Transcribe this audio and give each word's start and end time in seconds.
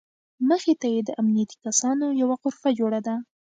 مخې 0.47 0.73
ته 0.81 0.87
یې 0.93 1.01
د 1.05 1.09
امنیتي 1.21 1.57
کسانو 1.65 2.05
یوه 2.21 2.35
غرفه 2.41 2.69
جوړه 2.79 2.99
ده. 3.07 3.15